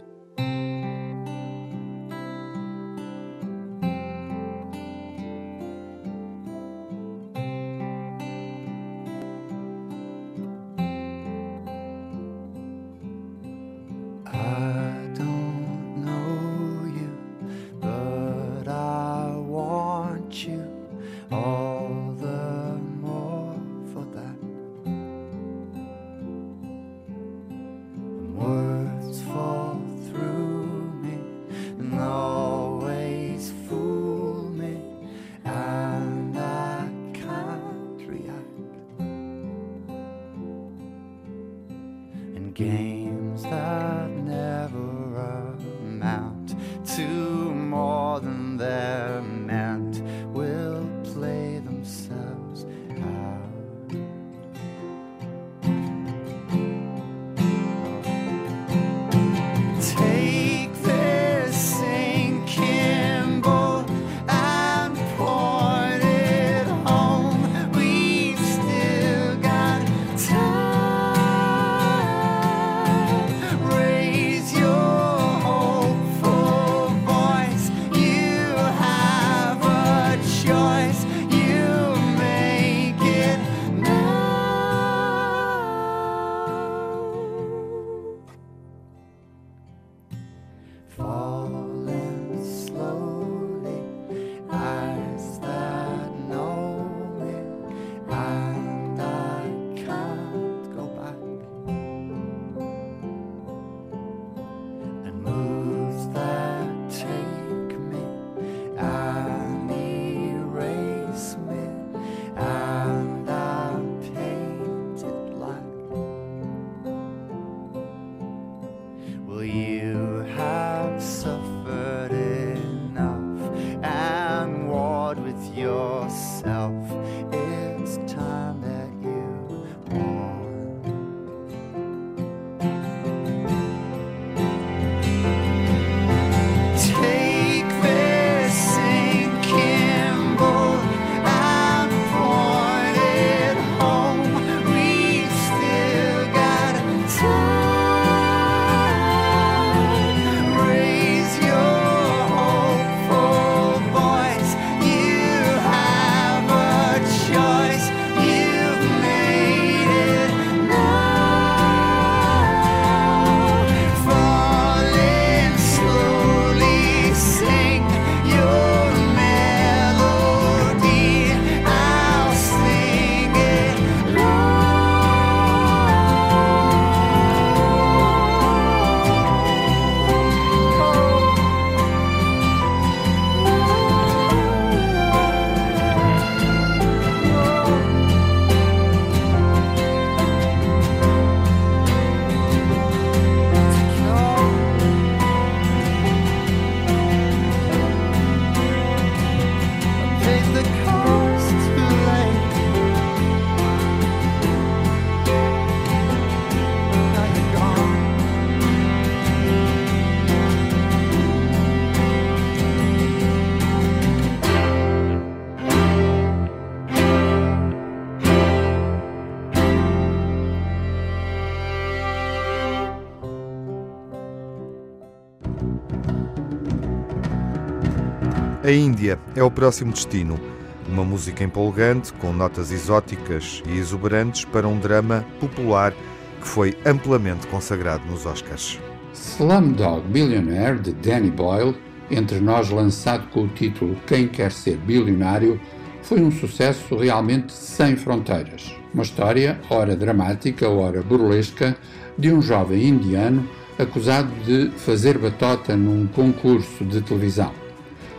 A 228.66 228.72
Índia 228.72 229.16
é 229.36 229.44
o 229.44 229.48
próximo 229.48 229.92
destino. 229.92 230.40
Uma 230.88 231.04
música 231.04 231.44
empolgante, 231.44 232.12
com 232.14 232.32
notas 232.32 232.72
exóticas 232.72 233.62
e 233.64 233.78
exuberantes 233.78 234.44
para 234.44 234.66
um 234.66 234.76
drama 234.76 235.24
popular 235.38 235.94
que 236.40 236.48
foi 236.48 236.76
amplamente 236.84 237.46
consagrado 237.46 238.04
nos 238.10 238.26
Oscars. 238.26 238.80
Slumdog 239.14 240.02
Millionaire, 240.08 240.80
de 240.80 240.92
Danny 240.94 241.30
Boyle, 241.30 241.76
entre 242.10 242.40
nós 242.40 242.68
lançado 242.68 243.28
com 243.28 243.44
o 243.44 243.48
título 243.48 243.94
Quem 244.04 244.26
Quer 244.26 244.50
Ser 244.50 244.78
Bilionário, 244.78 245.60
foi 246.02 246.20
um 246.20 246.32
sucesso 246.32 246.96
realmente 246.96 247.52
sem 247.52 247.94
fronteiras. 247.94 248.74
Uma 248.92 249.04
história, 249.04 249.60
ora 249.70 249.94
dramática, 249.94 250.68
ora 250.68 251.02
burlesca, 251.02 251.76
de 252.18 252.32
um 252.32 252.42
jovem 252.42 252.88
indiano 252.88 253.48
acusado 253.78 254.32
de 254.44 254.70
fazer 254.76 255.18
batota 255.18 255.76
num 255.76 256.08
concurso 256.08 256.84
de 256.84 257.00
televisão. 257.00 257.65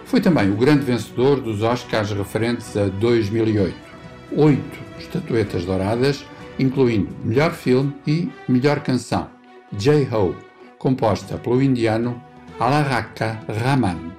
Foi 0.08 0.22
também 0.22 0.50
o 0.50 0.56
grande 0.56 0.86
vencedor 0.86 1.42
dos 1.42 1.62
Oscars 1.62 2.12
referentes 2.12 2.78
a 2.78 2.86
2008. 2.88 3.76
Oito 4.38 4.80
estatuetas 4.98 5.66
douradas, 5.66 6.26
incluindo 6.58 7.14
melhor 7.26 7.52
filme 7.52 7.94
e 8.08 8.32
melhor 8.48 8.80
canção, 8.80 9.30
J-Ho, 9.74 10.34
composta 10.78 11.38
pelo 11.38 11.62
indiano 11.62 12.22
Alaraka 12.58 13.42
Raman. 13.50 14.17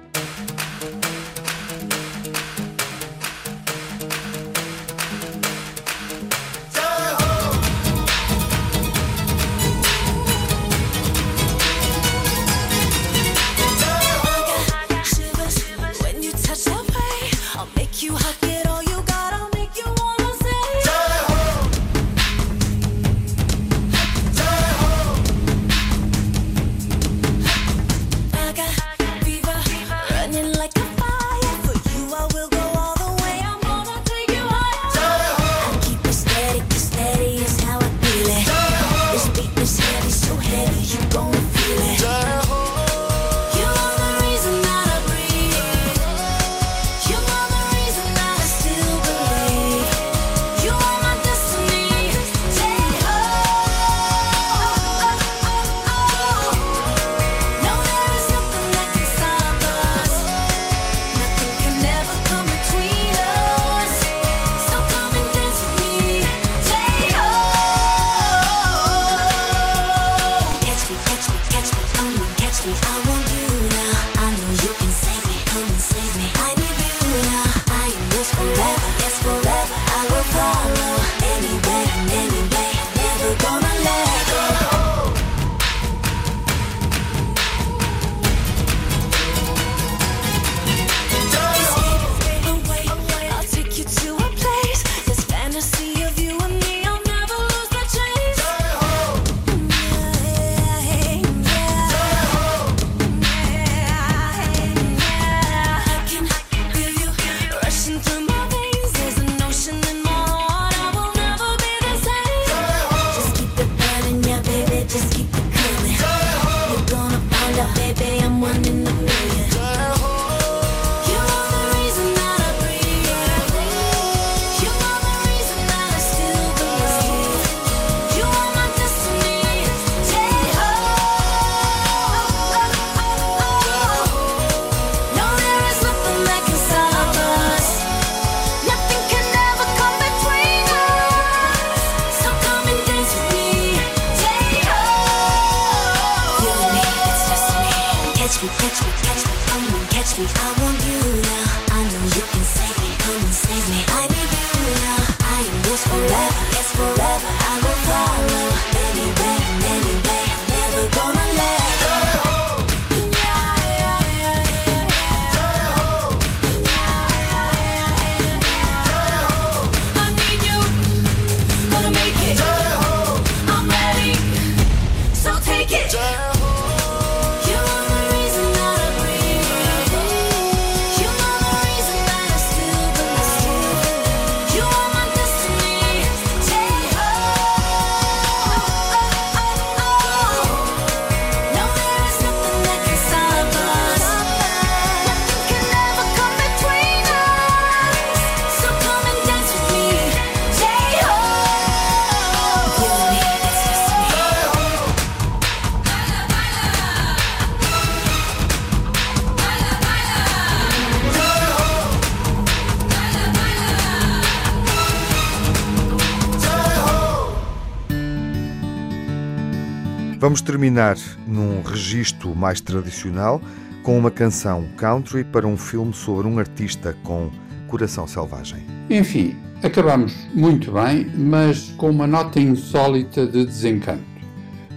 Vamos 220.19 220.41
terminar 220.41 220.97
num 221.25 221.61
registro 221.61 222.35
mais 222.35 222.59
tradicional 222.59 223.41
com 223.81 223.97
uma 223.97 224.11
canção 224.11 224.67
country 224.75 225.23
para 225.23 225.47
um 225.47 225.55
filme 225.55 225.93
sobre 225.93 226.27
um 226.27 226.37
artista 226.37 226.93
com 227.05 227.31
coração 227.69 228.05
selvagem. 228.05 228.65
Enfim, 228.89 229.37
acabamos 229.63 230.13
muito 230.35 230.73
bem, 230.73 231.09
mas 231.15 231.73
com 231.77 231.89
uma 231.89 232.05
nota 232.05 232.37
insólita 232.37 233.25
de 233.25 233.45
desencanto. 233.45 234.03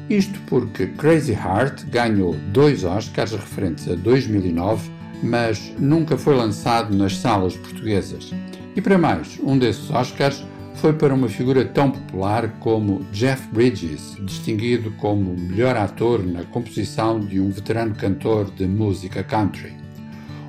Isto 0.08 0.38
porque 0.46 0.86
Crazy 0.86 1.32
Heart 1.32 1.86
ganhou 1.86 2.36
dois 2.52 2.84
Oscars 2.84 3.32
referentes 3.32 3.88
a 3.88 3.96
2009, 3.96 4.92
mas 5.24 5.72
nunca 5.76 6.16
foi 6.16 6.36
lançado 6.36 6.96
nas 6.96 7.16
salas 7.16 7.56
portuguesas. 7.56 8.32
E 8.76 8.80
para 8.80 8.96
mais, 8.96 9.40
um 9.42 9.58
desses 9.58 9.90
Oscars 9.90 10.46
foi 10.74 10.92
para 10.92 11.14
uma 11.14 11.28
figura 11.28 11.64
tão 11.64 11.90
popular 11.90 12.48
como 12.58 13.04
Jeff 13.12 13.46
Bridges, 13.52 14.16
distinguido 14.22 14.90
como 14.92 15.36
melhor 15.36 15.76
ator 15.76 16.24
na 16.24 16.44
composição 16.44 17.20
de 17.20 17.40
um 17.40 17.50
veterano 17.50 17.94
cantor 17.94 18.50
de 18.50 18.66
música 18.66 19.22
country. 19.22 19.72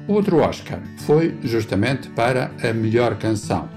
O 0.08 0.14
outro 0.14 0.38
Oscar 0.38 0.82
foi 1.00 1.38
justamente 1.44 2.10
para 2.10 2.52
a 2.62 2.74
melhor 2.74 3.18
canção, 3.18 3.70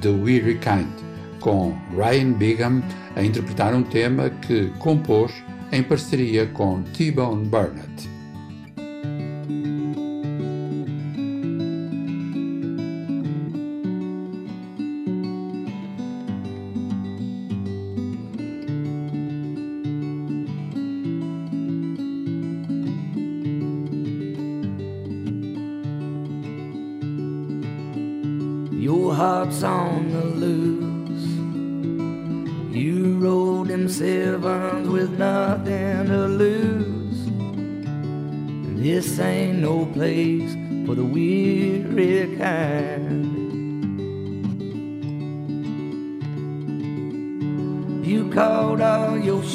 The 0.00 0.10
Weary 0.10 0.58
Kind, 0.58 0.92
com 1.40 1.76
Ryan 1.96 2.32
Bigham 2.32 2.82
a 3.16 3.22
interpretar 3.22 3.74
um 3.74 3.82
tema 3.82 4.30
que 4.30 4.66
compôs 4.78 5.32
em 5.72 5.82
parceria 5.82 6.46
com 6.46 6.82
T-Bone 6.82 7.46
Burnett. 7.46 8.11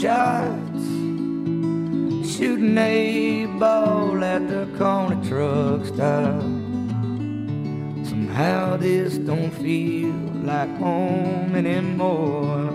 Shots, 0.01 0.83
shooting 2.31 2.77
a 2.77 3.47
ball 3.57 4.23
at 4.23 4.47
the 4.47 4.67
corner 4.77 5.19
truck 5.27 5.83
stop. 5.85 6.39
Somehow 8.05 8.77
this 8.77 9.17
don't 9.17 9.49
feel 9.49 10.13
like 10.43 10.69
home 10.77 11.55
anymore. 11.55 12.69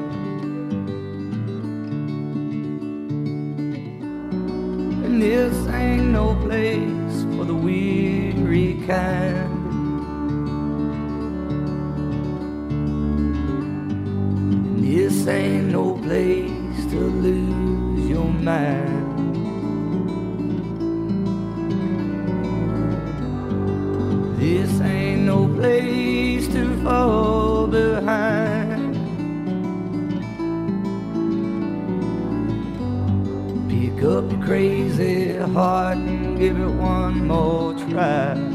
And 5.04 5.22
this 5.22 5.54
ain't 5.68 6.06
no 6.06 6.34
place 6.42 7.22
for 7.36 7.44
the 7.44 7.54
weary 7.54 8.82
kind. 8.88 9.60
This 14.82 15.28
ain't 15.28 15.70
no 15.70 15.94
place 15.98 16.51
to 16.92 16.98
lose 16.98 18.06
your 18.06 18.26
mind. 18.26 19.08
This 24.38 24.78
ain't 24.82 25.22
no 25.22 25.48
place 25.48 26.48
to 26.48 26.84
fall 26.84 27.66
behind. 27.66 28.92
Pick 33.70 34.04
up 34.04 34.30
your 34.30 34.42
crazy 34.44 35.38
heart 35.38 35.96
and 35.96 36.38
give 36.38 36.60
it 36.60 36.74
one 36.74 37.26
more 37.26 37.72
try. 37.88 38.51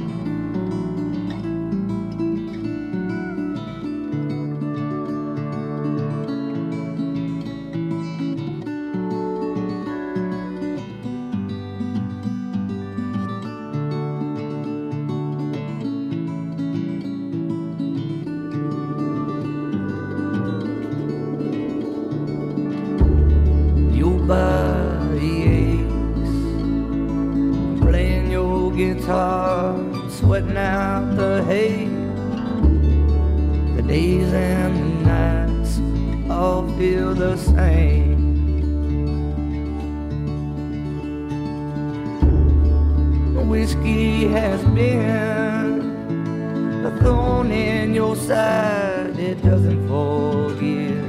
Whiskey 43.47 44.27
has 44.27 44.61
been. 44.75 45.79
A 46.85 46.91
thorn 47.01 47.49
in 47.51 47.93
your 47.93 48.15
side 48.15 49.17
It 49.17 49.41
doesn't 49.41 49.87
forgive. 49.87 51.07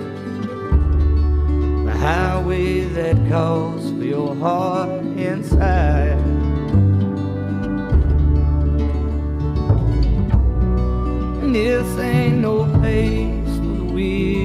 The 1.84 1.93
highway 1.93 2.84
that 2.95 3.16
calls 3.28 3.91
for 3.91 4.05
your 4.05 4.36
heart 4.36 5.03
inside. 5.16 6.18
And 11.43 11.55
this 11.55 11.99
ain't 11.99 12.39
no 12.39 12.64
place 12.78 13.57
for 13.57 13.74
the 13.78 13.84
weary 13.93 14.38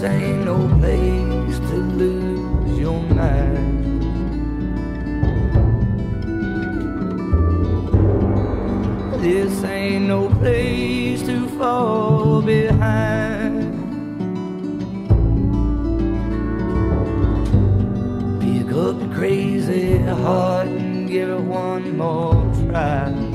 this 0.00 0.10
ain't 0.10 0.44
no 0.46 0.56
place 0.78 1.58
to 1.58 1.74
lose 1.74 2.78
your 2.78 3.02
mind. 3.02 4.00
This 9.20 9.62
ain't 9.62 10.06
no 10.06 10.30
place 10.30 11.20
to 11.24 11.46
fall 11.58 12.40
behind. 12.40 13.74
Pick 18.40 18.72
up 18.72 18.98
your 18.98 19.14
crazy 19.14 19.98
heart 19.98 20.68
and 20.68 21.10
give 21.10 21.28
it 21.28 21.40
one 21.42 21.98
more 21.98 22.42
try. 22.70 23.29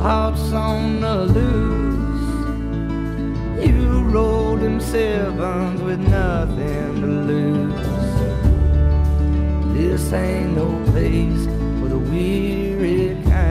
Heart's 0.00 0.52
on 0.52 1.00
the 1.00 1.26
loose. 1.26 2.20
You 3.66 4.02
rolled 4.04 4.60
them 4.60 4.80
sevens 4.80 5.82
with 5.82 6.00
nothing 6.00 7.00
to 7.00 7.06
lose. 7.06 7.90
This 9.74 10.12
ain't 10.12 10.56
no 10.56 10.66
place 10.90 11.44
for 11.80 11.88
the 11.88 11.98
weary 11.98 13.14
kind. 13.24 13.50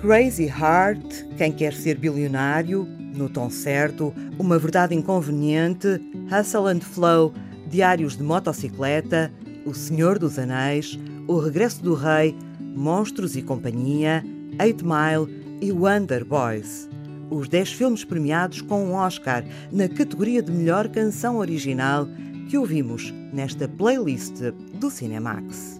Crazy 0.00 0.46
Heart, 0.46 1.26
Quem 1.36 1.52
Quer 1.52 1.74
Ser 1.74 1.96
Bilionário, 1.96 2.86
No 3.14 3.28
Tom 3.28 3.50
Certo, 3.50 4.14
Uma 4.38 4.58
Verdade 4.58 4.94
Inconveniente, 4.94 6.00
Hustle 6.30 6.68
and 6.68 6.80
Flow, 6.80 7.34
Diários 7.66 8.16
de 8.16 8.22
Motocicleta, 8.22 9.30
O 9.64 9.74
Senhor 9.74 10.18
dos 10.18 10.38
Anéis, 10.38 10.98
O 11.28 11.38
Regresso 11.38 11.82
do 11.82 11.94
Rei, 11.94 12.36
Monstros 12.74 13.36
e 13.36 13.42
Companhia, 13.42 14.24
Eight 14.58 14.82
Mile 14.84 15.58
e 15.60 15.70
Wonder 15.70 16.24
Boys. 16.24 16.88
Os 17.30 17.48
10 17.48 17.72
filmes 17.72 18.04
premiados 18.04 18.62
com 18.62 18.84
um 18.84 18.94
Oscar 18.94 19.44
na 19.70 19.88
categoria 19.88 20.42
de 20.42 20.50
melhor 20.50 20.88
canção 20.88 21.36
original 21.36 22.08
que 22.48 22.58
ouvimos 22.58 23.12
nesta 23.32 23.68
playlist 23.68 24.40
do 24.74 24.90
Cinemax. 24.90 25.78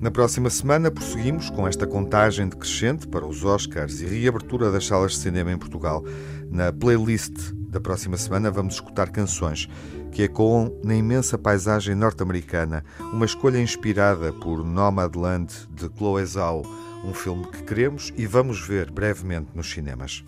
Na 0.00 0.10
próxima 0.10 0.50
semana 0.50 0.90
prosseguimos 0.90 1.50
com 1.50 1.68
esta 1.68 1.86
contagem 1.86 2.48
decrescente 2.48 3.06
para 3.06 3.24
os 3.26 3.44
Oscars 3.44 4.00
e 4.00 4.06
reabertura 4.06 4.70
das 4.70 4.86
salas 4.86 5.12
de 5.12 5.18
cinema 5.18 5.52
em 5.52 5.58
Portugal. 5.58 6.04
Na 6.50 6.72
playlist 6.72 7.52
da 7.72 7.80
próxima 7.80 8.18
semana 8.18 8.50
vamos 8.50 8.74
escutar 8.74 9.08
canções 9.08 9.66
que 10.12 10.22
ecoam 10.22 10.78
na 10.84 10.94
imensa 10.94 11.38
paisagem 11.38 11.94
norte-americana, 11.94 12.84
uma 13.00 13.24
escolha 13.24 13.58
inspirada 13.58 14.30
por 14.30 14.62
Nomadland 14.62 15.50
de 15.70 15.88
Chloe 15.96 16.24
Zhao, 16.26 16.62
um 17.02 17.14
filme 17.14 17.50
que 17.50 17.62
queremos 17.62 18.12
e 18.14 18.26
vamos 18.26 18.60
ver 18.60 18.90
brevemente 18.90 19.48
nos 19.54 19.70
cinemas. 19.70 20.22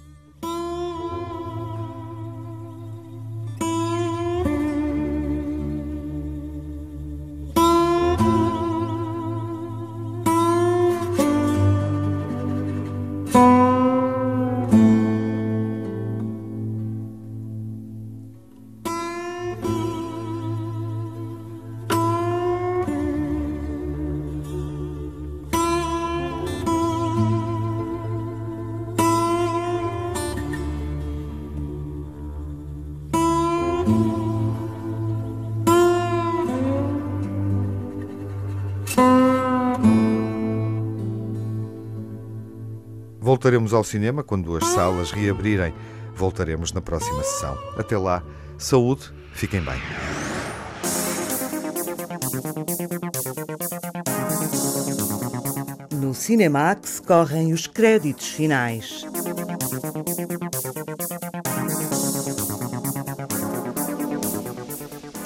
Voltaremos 43.34 43.74
ao 43.74 43.82
cinema 43.82 44.22
quando 44.22 44.56
as 44.56 44.64
salas 44.64 45.10
reabrirem. 45.10 45.74
Voltaremos 46.14 46.72
na 46.72 46.80
próxima 46.80 47.20
sessão. 47.24 47.58
Até 47.76 47.98
lá, 47.98 48.22
saúde, 48.56 49.12
fiquem 49.32 49.60
bem. 49.60 49.74
No 55.90 56.14
Cinemax 56.14 57.00
correm 57.00 57.52
os 57.52 57.66
créditos 57.66 58.28
finais. 58.28 59.04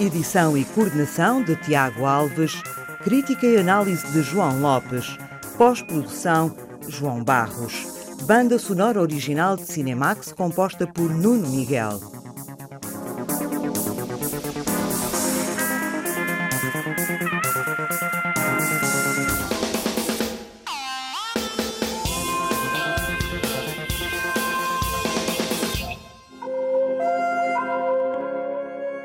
Edição 0.01 0.57
e 0.57 0.65
coordenação 0.65 1.45
de 1.45 1.57
Tiago 1.57 2.07
Alves, 2.07 2.63
crítica 3.05 3.47
e 3.47 3.59
análise 3.59 4.11
de 4.11 4.23
João 4.23 4.59
Lopes, 4.63 5.19
pós-produção 5.59 6.57
João 6.89 7.23
Barros, 7.23 7.88
banda 8.29 8.59
sonora 8.59 9.01
original 9.01 9.57
de 9.57 9.63
Cinemax 9.63 10.35
composta 10.35 10.87
por 10.87 11.09
Nuno 11.09 11.49
Miguel. 11.49 11.99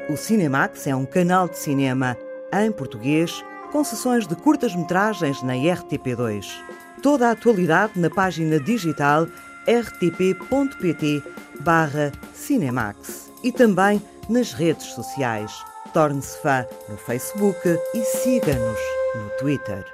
O 0.09 0.17
Cinemax 0.17 0.85
é 0.85 0.93
um 0.93 1.05
canal 1.05 1.47
de 1.47 1.57
cinema 1.57 2.17
em 2.51 2.69
português 2.73 3.41
com 3.71 3.85
sessões 3.85 4.27
de 4.27 4.35
curtas-metragens 4.35 5.41
na 5.43 5.53
RTP2. 5.53 6.72
Toda 7.03 7.27
a 7.27 7.31
atualidade 7.31 7.99
na 7.99 8.09
página 8.09 8.57
digital 8.61 9.27
rtp.pt 9.67 11.21
barra 11.59 12.13
Cinemax 12.33 13.29
e 13.43 13.51
também 13.51 14.01
nas 14.29 14.53
redes 14.53 14.85
sociais. 14.85 15.51
Torne-se 15.93 16.41
fã 16.41 16.65
no 16.87 16.95
Facebook 16.95 17.59
e 17.93 18.03
siga-nos 18.05 18.79
no 19.15 19.29
Twitter. 19.37 19.92